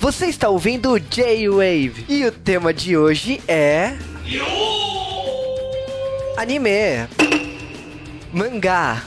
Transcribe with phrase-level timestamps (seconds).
[0.00, 3.98] Você está ouvindo J-Wave e o tema de hoje é.
[6.38, 7.06] Anime,
[8.32, 9.02] mangá,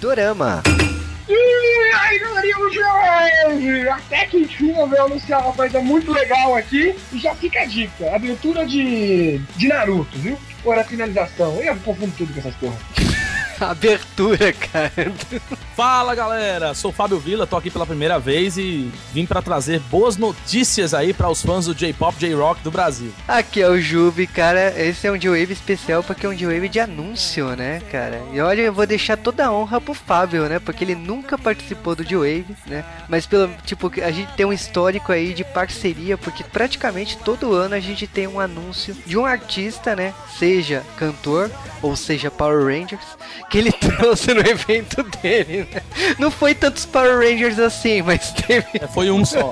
[0.00, 0.60] dorama.
[3.92, 6.96] Até que enfim eu venho anunciar uma coisa muito legal aqui.
[7.12, 10.36] E já fica a dica: abertura de, de Naruto, viu?
[10.64, 11.60] Fora a finalização.
[11.62, 12.76] Eu confundo tudo com essas porra.
[13.70, 15.12] Abertura, cara.
[15.76, 19.80] Fala galera, sou o Fábio Vila, tô aqui pela primeira vez e vim para trazer
[19.80, 23.12] boas notícias aí para os fãs do J-Pop, J-Rock do Brasil.
[23.28, 24.74] Aqui é o Juve, cara.
[24.80, 28.22] Esse é um J-Wave especial porque é um J-Wave de anúncio, né, cara?
[28.32, 30.58] E olha, eu vou deixar toda a honra pro Fábio, né?
[30.58, 32.84] Porque ele nunca participou do J-Wave, né?
[33.08, 37.74] Mas pelo tipo, a gente tem um histórico aí de parceria, porque praticamente todo ano
[37.74, 40.14] a gente tem um anúncio de um artista, né?
[40.38, 41.50] Seja cantor
[41.82, 43.16] ou seja Power Rangers,
[43.50, 45.82] que ele trouxe no evento dele, né?
[46.18, 48.66] Não foi tantos Power Rangers assim, mas teve.
[48.80, 49.50] É, foi um só.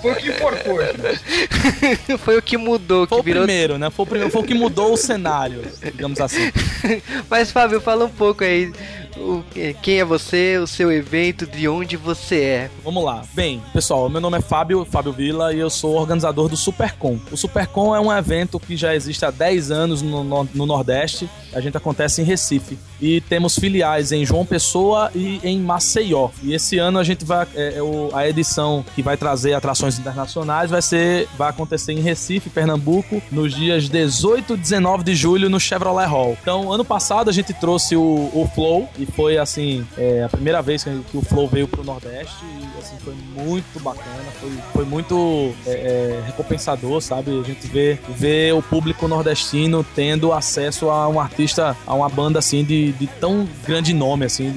[0.00, 0.78] Foi o que importou.
[2.18, 3.44] foi o que mudou, Foi que o virou.
[3.44, 3.90] primeiro, né?
[3.90, 6.52] Foi o, primeiro, foi o que mudou o cenário, digamos assim.
[7.28, 8.72] Mas Fábio, fala um pouco aí.
[9.16, 9.42] O-
[9.82, 12.70] quem é você, o seu evento, de onde você é.
[12.84, 13.22] Vamos lá.
[13.34, 17.18] Bem, pessoal, meu nome é Fábio, Fábio Vila e eu sou organizador do Supercom.
[17.30, 21.28] O Supercom é um evento que já existe há 10 anos no, no- no Nordeste.
[21.54, 22.78] A gente acontece em Recife.
[23.00, 26.30] E temos filiais em João Pessoa e em Maceió.
[26.42, 27.46] E esse ano a gente vai.
[27.54, 31.28] é, é a edição que vai trazer atrações internacionais vai ser.
[31.36, 36.38] Vai acontecer em Recife, Pernambuco, nos dias 18 e 19 de julho no Chevrolet Hall.
[36.40, 38.00] Então, ano passado a gente trouxe o,
[38.32, 41.82] o Flow e foi assim, é, a primeira vez que, que o Flow veio pro
[41.84, 47.38] Nordeste e assim, foi muito bacana, foi, foi muito é, é, recompensador, sabe?
[47.38, 52.38] A gente vê, vê o público nordestino tendo acesso a um artista, a uma banda
[52.38, 54.50] assim de, de tão grande nome, assim,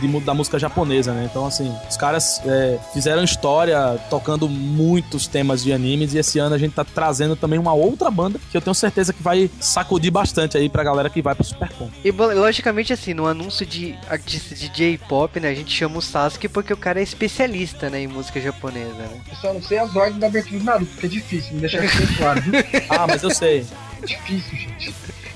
[0.00, 1.26] de, de- da música japonesa, né?
[1.30, 6.54] Então, assim, os caras é, fizeram história tocando muitos temas de animes e esse ano
[6.54, 10.10] a gente tá trazendo também uma outra banda que eu tenho certeza que vai sacudir
[10.10, 11.88] bastante aí pra galera que vai pro Supercom.
[12.04, 16.48] E logicamente, assim, no anúncio de artista de J-pop, né, a gente chama o Sasuke
[16.48, 19.20] porque o cara é especialista, né, em música japonesa, né?
[19.30, 21.84] Eu só não sei as ordens da abertura do Naruto, porque é difícil, me deixa
[21.84, 22.40] isso bem claro.
[22.42, 22.52] viu?
[22.90, 23.66] Ah, mas eu sei.
[24.02, 24.94] É difícil, gente.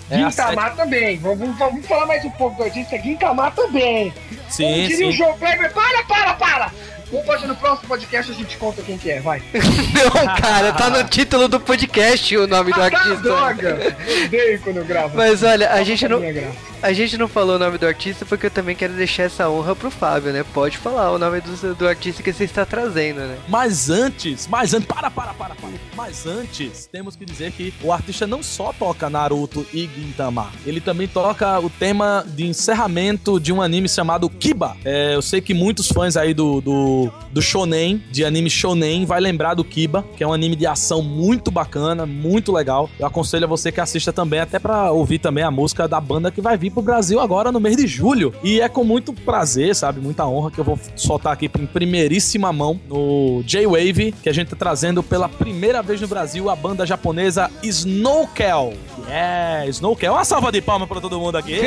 [0.08, 1.18] É Gintama também.
[1.18, 2.96] Vamos, vamos- falar mais um pouco do artista.
[2.96, 4.12] Gintama também.
[4.48, 5.16] Sim, Como diria o sim.
[5.18, 6.72] João Kleber, para, para, para!
[7.10, 9.42] Vamos fazer no próximo podcast a gente conta quem que é, vai.
[9.52, 13.16] Não, cara, tá no título do podcast o nome do Ah, artista.
[13.16, 13.96] droga!
[14.06, 15.16] Eu odeio quando eu gravo.
[15.16, 16.56] Mas olha, a gente não, graça.
[16.82, 19.74] a gente não falou o nome do artista porque eu também quero deixar essa honra
[19.74, 20.44] pro Fábio, né?
[20.54, 23.36] Pode falar o nome do, do artista que você está trazendo, né?
[23.48, 25.72] Mas antes, mas antes, para, para, para, para.
[25.96, 30.80] Mas antes, temos que dizer que o artista não só toca Naruto e Gintama, ele
[30.80, 34.76] também toca o tema de encerramento de um anime chamado Kiba.
[34.84, 39.18] É, eu sei que muitos fãs aí do, do, do shonen, de anime shonen, vai
[39.18, 42.90] lembrar do Kiba, que é um anime de ação muito bacana, muito legal.
[42.98, 46.30] Eu aconselho a você que assista também, até pra ouvir também a música da banda
[46.30, 48.34] que vai vir pro Brasil agora no mês de julho.
[48.44, 52.52] E é com muito prazer, sabe, muita honra que eu vou soltar aqui em primeiríssima
[52.52, 56.84] mão no J-Wave, que a gente tá trazendo pela primeira vez no Brasil a banda
[56.84, 58.74] japonesa Snowkel.
[59.08, 60.12] Yeah, Snowkel.
[60.12, 61.58] Uma salva de palmas pra todo mundo aqui.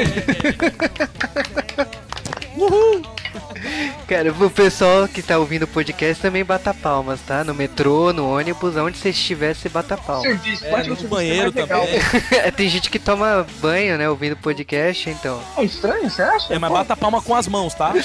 [2.56, 3.09] Uhul!
[4.10, 7.44] Cara, o pessoal que tá ouvindo o podcast também bata palmas, tá?
[7.44, 10.24] No metrô, no ônibus, onde você estiver, você bata palmas.
[10.24, 11.86] Serviço, É, no banheiro legal.
[11.86, 12.02] também.
[12.58, 15.40] Tem gente que toma banho, né, ouvindo podcast, então.
[15.56, 16.52] É estranho, você acha?
[16.52, 17.94] É, mas bata palma com as mãos, tá?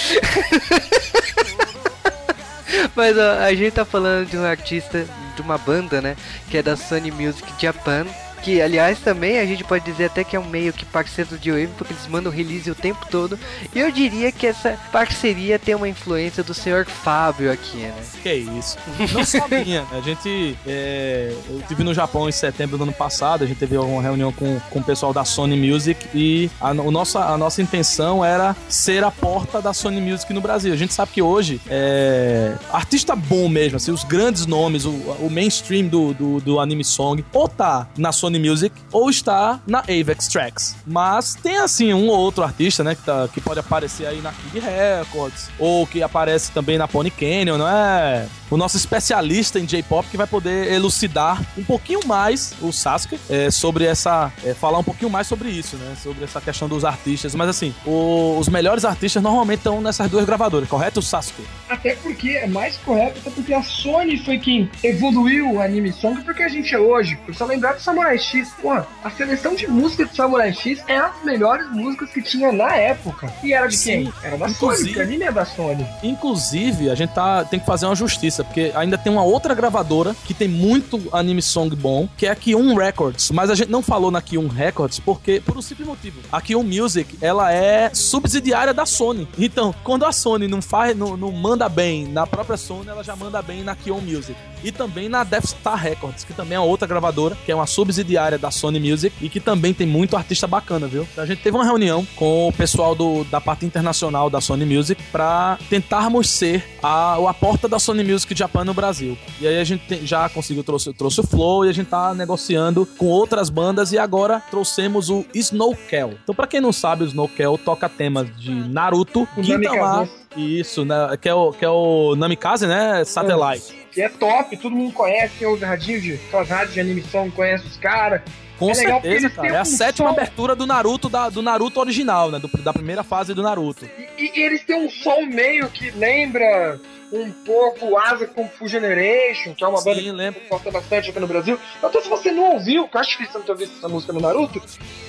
[2.94, 6.16] Mas ó, a gente tá falando de um artista, de uma banda, né?
[6.50, 8.06] Que é da Sony Music Japan.
[8.44, 11.50] Que, aliás, também a gente pode dizer até que é um meio que parceiro de
[11.50, 13.38] Wave, porque eles mandam release o tempo todo.
[13.74, 17.94] E eu diria que essa parceria tem uma influência do senhor Fábio aqui, né?
[18.22, 18.76] Que isso.
[19.14, 19.88] Não minha, né?
[19.92, 20.58] A gente.
[20.66, 24.30] é, eu estive no Japão em setembro do ano passado, a gente teve uma reunião
[24.30, 28.54] com, com o pessoal da Sony Music e a, o nossa, a nossa intenção era
[28.68, 30.74] ser a porta da Sony Music no Brasil.
[30.74, 35.30] A gente sabe que hoje, é, artista bom mesmo, assim, os grandes nomes, o, o
[35.30, 40.28] mainstream do, do, do anime song, ou tá na Sony Music ou está na Avex
[40.28, 40.76] Tracks.
[40.86, 44.32] Mas tem assim um ou outro artista, né, que, tá, que pode aparecer aí na
[44.32, 48.26] King Records, ou que aparece também na Pony Canyon, não é?
[48.50, 53.50] O nosso especialista em J-pop que vai poder elucidar um pouquinho mais o Sasuke é,
[53.50, 54.30] sobre essa.
[54.44, 55.96] é, falar um pouquinho mais sobre isso, né?
[56.00, 57.34] Sobre essa questão dos artistas.
[57.34, 61.42] Mas assim, o- os melhores artistas normalmente estão nessas duas gravadoras, correto, Sasuke?
[61.68, 66.22] Até porque é mais correto, até porque a Sony foi quem evoluiu o anime song
[66.22, 67.16] porque a gente é hoje.
[67.24, 68.50] Precisa lembrar do Samurai X.
[68.60, 72.74] Pô, a seleção de música de Samurai X é as melhores músicas que tinha na
[72.74, 73.32] época.
[73.42, 74.12] E era de Sim, quem?
[74.22, 75.86] Era da inclusive- Sony, anime é da Sony.
[76.02, 80.14] Inclusive, a gente tá, tem que fazer uma justiça, porque ainda tem uma outra gravadora
[80.24, 83.30] que tem muito anime song bom, que é a Kiun Records.
[83.30, 86.20] Mas a gente não falou na Kiun Records porque, por um simples motivo.
[86.32, 89.28] A Kiun Music, ela é subsidiária da Sony.
[89.38, 93.14] Então, quando a Sony não faz, não, não manda bem na própria Sony, ela já
[93.14, 94.34] manda bem na Kiun Music.
[94.64, 98.38] E também na Death Star Records, que também é outra gravadora, que é uma subsidiária
[98.38, 101.06] da Sony Music e que também tem muito artista bacana, viu?
[101.18, 105.02] A gente teve uma reunião com o pessoal do, da parte internacional da Sony Music
[105.12, 109.18] pra tentarmos ser a, a porta da Sony Music Japan no Brasil.
[109.40, 112.14] E aí a gente tem- já conseguiu, trouxe, trouxe o Flow e a gente tá
[112.14, 116.14] negociando com outras bandas e agora trouxemos o Snowkel.
[116.22, 121.28] Então, pra quem não sabe, o Snowkel toca temas de Naruto, Gintama, isso, né, que
[121.28, 123.83] é o, que é o Namikaze, né, Satellite.
[123.94, 126.14] Que é top, todo mundo conhece, tem os radinhos de.
[126.14, 128.20] Aquelas rádios de animação, conhece os caras.
[128.58, 129.48] Com É certeza, cara.
[129.48, 132.38] É a um sétima abertura do Naruto, da, do Naruto original, né?
[132.38, 133.84] do- da primeira fase do Naruto.
[134.13, 136.80] E, e eles têm um som meio que lembra
[137.12, 140.40] um pouco o Asa Kung Fu Generation, que é uma banda Sim, lembro.
[140.40, 141.58] que gosta bastante aqui no Brasil.
[141.78, 144.12] Então, se você não ouviu, que eu acho difícil você não ter ouvido essa música
[144.12, 144.60] no Naruto,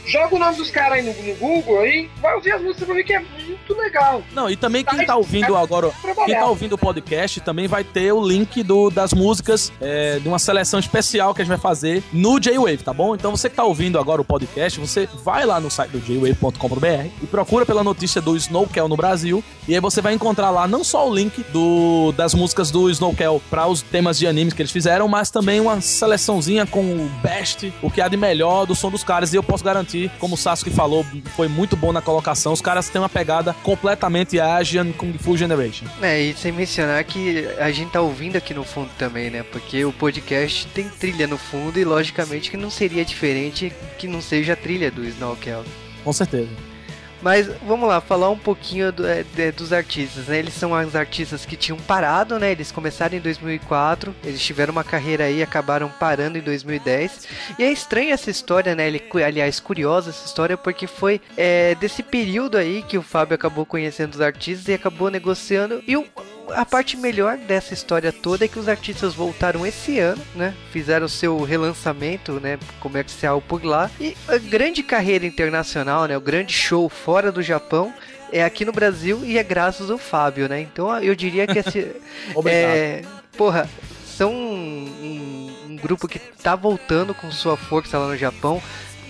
[0.05, 2.95] joga o nome dos caras aí no, no Google aí, vai ouvir as músicas pra
[2.95, 4.21] ver que é muito legal.
[4.33, 5.91] Não, e também quem tá ouvindo agora,
[6.25, 10.27] quem tá ouvindo o podcast também vai ter o link do, das músicas é, de
[10.27, 13.15] uma seleção especial que a gente vai fazer no J-Wave, tá bom?
[13.15, 17.09] Então você que tá ouvindo agora o podcast, você vai lá no site do jwave.com.br
[17.21, 20.83] e procura pela notícia do Snowkel no Brasil e aí você vai encontrar lá não
[20.83, 24.71] só o link do, das músicas do Snowkel para os temas de animes que eles
[24.71, 28.91] fizeram, mas também uma seleçãozinha com o best, o que há de melhor do som
[28.91, 32.53] dos caras e eu posso garantir, como o Sasuke falou, foi muito bom na colocação,
[32.53, 35.85] os caras têm uma pegada completamente Asian Kung Fu Generation.
[36.01, 39.43] É, e sem mencionar que a gente tá ouvindo aqui no fundo também, né?
[39.43, 44.21] Porque o podcast tem trilha no fundo e logicamente que não seria diferente que não
[44.21, 45.63] seja a trilha do Snowkel.
[46.03, 46.74] Com certeza.
[47.21, 50.37] Mas vamos lá, falar um pouquinho do- é, de- dos artistas, né?
[50.39, 52.51] Eles são os artistas que tinham parado, né?
[52.51, 57.27] Eles começaram em 2004, eles tiveram uma carreira aí, acabaram parando em 2010.
[57.57, 58.87] E é estranha essa história, né?
[58.87, 63.65] Ele, aliás, curiosa essa história, porque foi é, desse período aí que o Fábio acabou
[63.65, 65.83] conhecendo os artistas e acabou negociando.
[65.87, 66.05] E o,
[66.53, 70.53] a parte melhor dessa história toda é que os artistas voltaram esse ano, né?
[70.71, 72.57] Fizeram seu relançamento, né?
[72.79, 73.89] Comercial por lá.
[73.99, 76.17] E a grande carreira internacional, né?
[76.17, 77.93] O grande show fora do Japão
[78.31, 80.59] é aqui no Brasil e é graças ao Fábio, né?
[80.61, 81.95] Então eu diria que esse.
[82.45, 83.01] É,
[83.37, 83.69] porra,
[84.05, 88.61] são um, um- um grupo que tá voltando com sua força lá no Japão.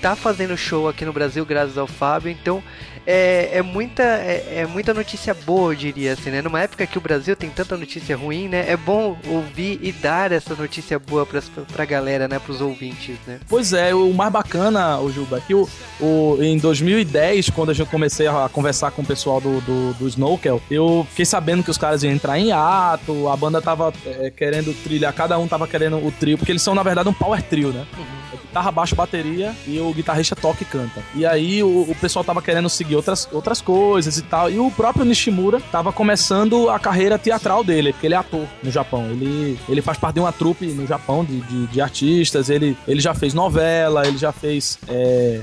[0.06, 2.62] Tá fazendo show aqui no Brasil graças ao Fábio, então
[3.07, 6.44] é, é muita é, é muita notícia boa, eu diria assim, né?
[6.44, 8.69] Numa época que o Brasil tem tanta notícia ruim, né?
[8.69, 12.38] É bom ouvir e dar essa notícia boa pras, pra galera, né?
[12.38, 13.40] Pros ouvintes, né?
[13.50, 15.68] Pois é, o mais bacana, o Juba, é que o,
[16.00, 20.62] o, em 2010, quando eu comecei a conversar com o pessoal do, do, do Snowkel,
[20.69, 24.72] eu fiquei sabendo que os caras iam entrar em ato, a banda tava é, querendo
[24.84, 27.69] trilhar, cada um tava querendo o trio, porque eles são, na verdade, um power trio,
[27.69, 27.88] né?
[28.31, 31.01] É guitarra, baixo, bateria e o guitarrista toca e canta.
[31.13, 34.50] E aí o, o pessoal tava querendo seguir outras, outras coisas e tal.
[34.50, 38.71] E o próprio Nishimura tava começando a carreira teatral dele, porque ele é ator no
[38.71, 39.06] Japão.
[39.09, 42.50] Ele, ele faz parte de uma trupe no Japão de, de, de artistas.
[42.50, 44.77] Ele, ele já fez novela, ele já fez.
[44.88, 45.42] é,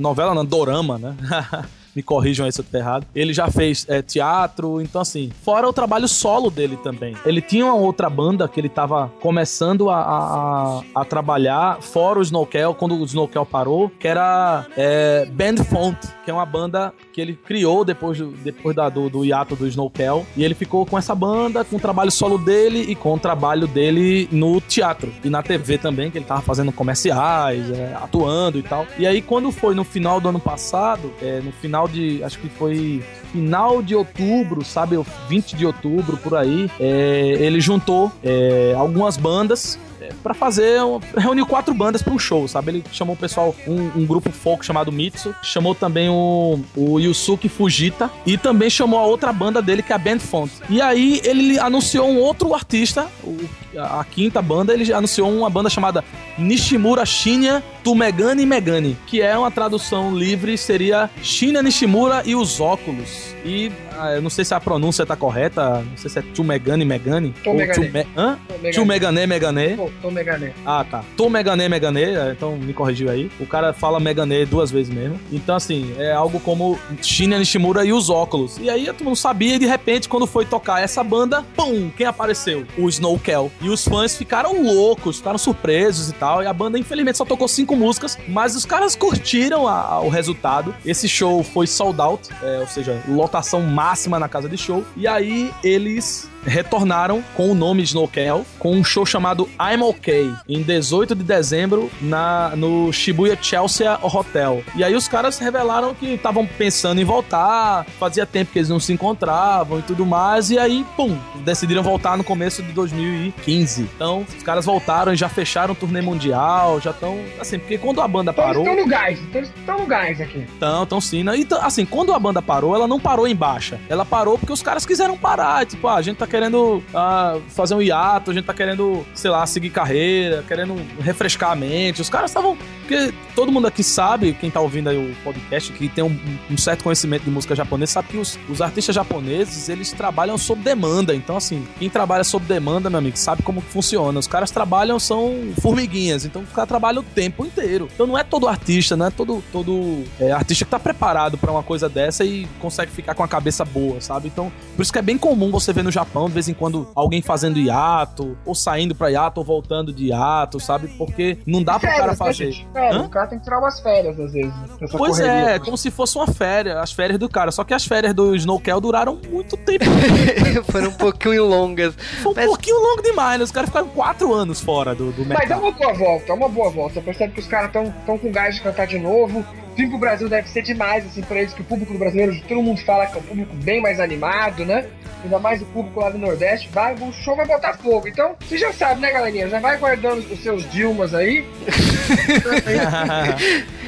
[0.00, 1.16] novela não, dorama, né?
[1.94, 3.06] Me corrijam aí se eu estiver errado.
[3.14, 7.14] Ele já fez é, teatro, então assim, fora o trabalho solo dele também.
[7.24, 12.22] Ele tinha uma outra banda que ele tava começando a, a, a trabalhar, fora o
[12.22, 17.20] Snowkel, quando o Snowkel parou, que era é, Band Font, que é uma banda que
[17.20, 20.26] ele criou depois, do, depois da, do, do hiato do Snowkel.
[20.36, 23.66] E ele ficou com essa banda, com o trabalho solo dele e com o trabalho
[23.66, 25.12] dele no teatro.
[25.22, 28.86] E na TV também, que ele tava fazendo comerciais, é, atuando e tal.
[28.98, 32.22] E aí, quando foi no final do ano passado, é, no final de.
[32.22, 34.96] Acho que foi final de outubro, sabe?
[35.28, 39.78] 20 de outubro, por aí, é, ele juntou é, algumas bandas
[40.22, 40.80] para fazer
[41.16, 42.70] reuniu quatro bandas para um show, sabe?
[42.70, 47.48] Ele chamou o pessoal um, um, grupo folk chamado Mitsu, chamou também o, o Yusuke
[47.48, 50.50] Fujita e também chamou a outra banda dele que é a Band Font.
[50.68, 53.36] E aí ele anunciou um outro artista, o,
[53.78, 56.04] a, quinta banda, ele anunciou uma banda chamada
[56.38, 63.34] Nishimura Shinya Tumegani Megani, que é uma tradução livre seria Shinya Nishimura e os óculos.
[63.44, 66.84] E ah, eu não sei se a pronúncia tá correta, não sei se é Tumegani
[66.84, 68.38] Megani ou Tume, hã?
[68.74, 69.76] Tumegane Megane.
[70.00, 70.52] Tô Megané.
[70.64, 71.04] Ah, tá.
[71.16, 73.30] Tô Megané Megané, então me corrigiu aí.
[73.40, 75.18] O cara fala Megané duas vezes mesmo.
[75.30, 78.58] Então, assim, é algo como Shinya Nishimura e os óculos.
[78.58, 82.06] E aí todo mundo sabia e de repente, quando foi tocar essa banda, pum, quem
[82.06, 82.64] apareceu?
[82.78, 83.50] O Snowkel.
[83.62, 86.42] E os fãs ficaram loucos, ficaram surpresos e tal.
[86.42, 90.08] E a banda, infelizmente, só tocou cinco músicas, mas os caras curtiram a, a, o
[90.08, 90.74] resultado.
[90.84, 94.84] Esse show foi sold out, é, ou seja, lotação máxima na casa de show.
[94.96, 100.62] E aí eles retornaram com o nome Snowkel, com um show chamado I'm OK, em
[100.62, 104.62] 18 de dezembro, na, no Shibuya Chelsea Hotel.
[104.74, 108.80] E aí os caras revelaram que estavam pensando em voltar, fazia tempo que eles não
[108.80, 113.82] se encontravam e tudo mais, e aí, pum, decidiram voltar no começo de 2015.
[113.94, 118.00] Então, os caras voltaram e já fecharam o turnê mundial, já estão, assim, porque quando
[118.00, 118.62] a banda então, parou...
[118.62, 120.38] Estão no gás, então estão no gás aqui.
[120.38, 121.22] Estão, estão sim.
[121.22, 121.36] Né?
[121.36, 123.80] Então, assim, quando a banda parou, ela não parou em baixa.
[123.88, 127.74] Ela parou porque os caras quiseram parar, tipo, ah, a gente tá querendo uh, fazer
[127.74, 132.00] um hiato, a gente tá querendo, sei lá, seguir carreira, querendo refrescar a mente.
[132.00, 132.56] Os caras estavam.
[132.82, 136.18] Porque todo mundo aqui sabe, quem tá ouvindo aí o podcast, que tem um,
[136.50, 140.62] um certo conhecimento de música japonesa, sabe que os, os, artistas japoneses, eles trabalham sob
[140.62, 141.14] demanda.
[141.14, 144.18] Então, assim, quem trabalha sob demanda, meu amigo, sabe como funciona.
[144.18, 146.24] Os caras trabalham, são formiguinhas.
[146.24, 147.88] Então, o cara trabalha o tempo inteiro.
[147.94, 151.50] Então, não é todo artista, não é todo, todo é, artista que tá preparado para
[151.50, 154.28] uma coisa dessa e consegue ficar com a cabeça boa, sabe?
[154.28, 156.88] Então, por isso que é bem comum você ver no Japão, de vez em quando
[156.94, 160.88] alguém fazendo hiato, ou saindo pra hiato, ou voltando de hiato, sabe?
[160.98, 162.66] Porque não dá pro cara fazer.
[162.74, 164.52] É, o cara tem que tirar umas férias às vezes.
[164.78, 165.50] Pois correria.
[165.50, 167.50] é, como se fosse uma férias, as férias do cara.
[167.50, 169.84] Só que as férias do Snowkel duraram muito tempo.
[170.70, 171.94] Foram um pouquinho longas.
[172.22, 172.46] Foi um mas...
[172.46, 173.44] pouquinho longo demais, né?
[173.44, 175.48] Os caras ficaram quatro anos fora do, do mercado.
[175.48, 176.94] Mas é uma boa volta, é uma boa volta.
[176.94, 179.44] Você percebe que os caras estão com gás de cantar de novo.
[179.76, 182.80] Vim pro Brasil deve ser demais, assim, pra eles, que o público brasileiro, todo mundo
[182.84, 184.86] fala que é um público bem mais animado, né?
[185.24, 188.08] Ainda mais o público lá do Nordeste, vai, o show vai botar fogo.
[188.08, 189.48] Então, você já sabe, né, galerinha?
[189.48, 191.46] Já vai guardando os seus Dilmas aí.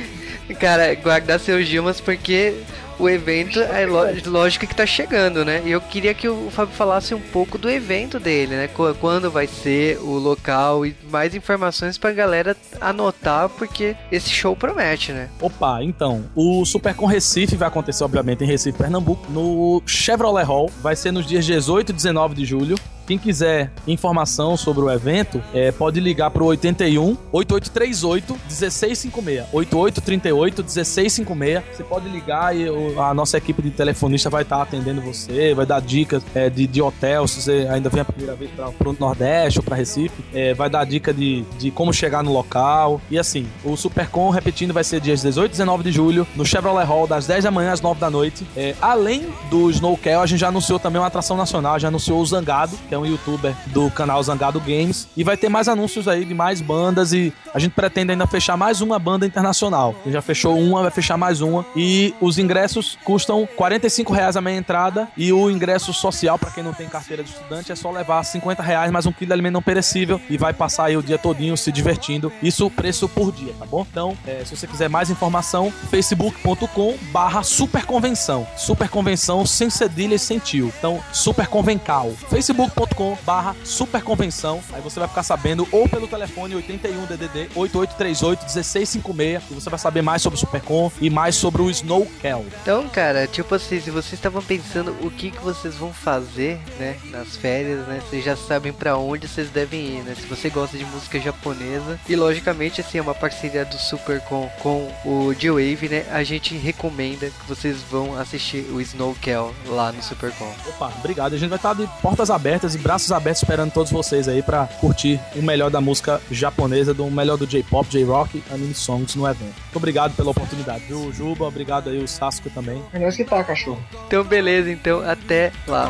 [0.61, 2.55] Cara, guardar seus Dilmas porque
[2.99, 3.87] o evento é
[4.27, 5.63] lógico que tá chegando, né?
[5.65, 8.69] E eu queria que o Fábio falasse um pouco do evento dele, né?
[9.01, 15.13] Quando vai ser o local e mais informações pra galera anotar, porque esse show promete,
[15.13, 15.29] né?
[15.41, 20.97] Opa, então, o Supercon Recife vai acontecer, obviamente, em Recife, Pernambuco, no Chevrolet Hall, vai
[20.97, 22.77] ser nos dias 18 e 19 de julho.
[23.07, 29.47] Quem quiser informação sobre o evento, é, pode ligar para o 81 8838 1656.
[29.53, 31.77] 8838 1656.
[31.77, 32.67] Você pode ligar e
[32.99, 36.67] a nossa equipe de telefonista vai estar tá atendendo você, vai dar dicas é, de,
[36.67, 40.25] de hotel, se você ainda vem a primeira vez para o Nordeste ou para Recife,
[40.33, 43.01] é, vai dar dica de, de como chegar no local.
[43.11, 46.87] E assim, o Supercom, repetindo, vai ser dias 18 e 19 de julho, no Chevrolet
[46.87, 48.47] Hall, das 10 da manhã às 9 da noite.
[48.57, 52.27] É, além do Snowcal, a gente já anunciou também uma atração nacional, já anunciou o
[52.27, 55.09] Zangado, que um youtuber do canal Zangado Games.
[55.17, 58.57] E vai ter mais anúncios aí de mais bandas e a gente pretende ainda fechar
[58.57, 59.95] mais uma banda internacional.
[60.07, 61.65] Já fechou uma, vai fechar mais uma.
[61.75, 66.63] E os ingressos custam 45 reais a meia entrada e o ingresso social, para quem
[66.63, 69.55] não tem carteira de estudante, é só levar 50 reais mais um quilo de alimento
[69.55, 72.33] não perecível e vai passar aí o dia todinho se divertindo.
[72.43, 73.87] Isso preço por dia, tá bom?
[73.91, 78.47] Então, é, se você quiser mais informação, facebook.com barra superconvenção.
[78.57, 80.73] Superconvenção sem cedilha e sem tio.
[80.79, 82.13] Então, superconvencal.
[82.29, 82.84] facebook.com
[83.25, 84.61] barra superconvenção.
[84.73, 89.79] Aí você vai ficar sabendo ou pelo telefone 81 DDD 8838 1656 e você vai
[89.79, 92.45] saber mais sobre o Supercon e mais sobre o Snowkel.
[92.63, 96.97] Então, cara, tipo assim, se vocês estavam pensando o que, que vocês vão fazer, né,
[97.11, 100.15] nas férias, né, vocês já sabem para onde vocês devem ir, né?
[100.15, 104.91] Se você gosta de música japonesa e logicamente assim é uma parceria do Supercon com
[105.05, 106.07] o G-Wave, né?
[106.11, 110.53] A gente recomenda que vocês vão assistir o Snowkel lá no Supercon.
[110.69, 111.35] Opa, obrigado.
[111.35, 114.67] A gente vai estar de portas abertas e braços abertos esperando todos vocês aí para
[114.79, 119.55] curtir o melhor da música japonesa, do melhor do J-pop, J-rock, anime songs no evento.
[119.55, 121.47] Muito obrigado pela oportunidade, viu, Juba?
[121.47, 122.83] Obrigado aí o Sasuke também.
[122.93, 123.83] É nós que tá, cachorro.
[124.07, 125.89] Então beleza, então até lá.